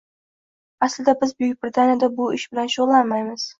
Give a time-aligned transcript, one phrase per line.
[0.87, 3.49] Aslida biz Buyuk Britaniyada bu ish bilan shugʻullanmaymiz